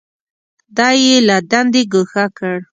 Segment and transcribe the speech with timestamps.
[0.77, 2.57] دی یې له دندې ګوښه کړ.